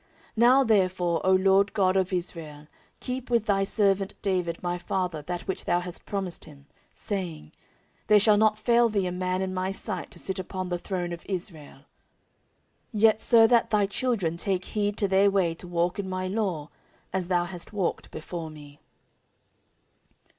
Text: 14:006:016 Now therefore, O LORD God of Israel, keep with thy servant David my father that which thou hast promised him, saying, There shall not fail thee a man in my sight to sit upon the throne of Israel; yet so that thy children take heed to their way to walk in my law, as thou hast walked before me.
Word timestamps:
14:006:016 0.35 0.37
Now 0.37 0.63
therefore, 0.63 1.21
O 1.23 1.31
LORD 1.33 1.73
God 1.73 1.95
of 1.95 2.11
Israel, 2.11 2.65
keep 2.99 3.29
with 3.29 3.45
thy 3.45 3.63
servant 3.63 4.15
David 4.23 4.63
my 4.63 4.79
father 4.79 5.21
that 5.21 5.41
which 5.47 5.65
thou 5.65 5.79
hast 5.79 6.07
promised 6.07 6.45
him, 6.45 6.65
saying, 6.91 7.51
There 8.07 8.17
shall 8.19 8.35
not 8.37 8.57
fail 8.57 8.89
thee 8.89 9.05
a 9.05 9.11
man 9.11 9.43
in 9.43 9.53
my 9.53 9.71
sight 9.71 10.09
to 10.09 10.17
sit 10.17 10.39
upon 10.39 10.69
the 10.69 10.79
throne 10.79 11.13
of 11.13 11.23
Israel; 11.29 11.81
yet 12.91 13.21
so 13.21 13.45
that 13.45 13.69
thy 13.69 13.85
children 13.85 14.37
take 14.37 14.65
heed 14.65 14.97
to 14.97 15.07
their 15.07 15.29
way 15.29 15.53
to 15.53 15.67
walk 15.67 15.99
in 15.99 16.09
my 16.09 16.25
law, 16.25 16.71
as 17.13 17.27
thou 17.27 17.45
hast 17.45 17.71
walked 17.71 18.09
before 18.09 18.49
me. 18.49 18.79